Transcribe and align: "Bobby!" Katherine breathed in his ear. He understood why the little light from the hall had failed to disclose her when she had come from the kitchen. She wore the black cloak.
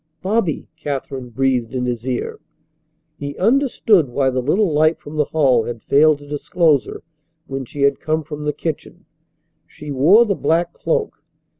"Bobby!" 0.23 0.67
Katherine 0.77 1.29
breathed 1.29 1.71
in 1.75 1.85
his 1.85 2.07
ear. 2.07 2.39
He 3.19 3.37
understood 3.37 4.09
why 4.09 4.31
the 4.31 4.41
little 4.41 4.73
light 4.73 4.99
from 4.99 5.15
the 5.15 5.25
hall 5.25 5.65
had 5.65 5.83
failed 5.83 6.17
to 6.17 6.27
disclose 6.27 6.85
her 6.87 7.03
when 7.45 7.65
she 7.65 7.83
had 7.83 7.99
come 7.99 8.23
from 8.23 8.43
the 8.43 8.51
kitchen. 8.51 9.05
She 9.67 9.91
wore 9.91 10.25
the 10.25 10.33
black 10.33 10.73
cloak. 10.73 11.23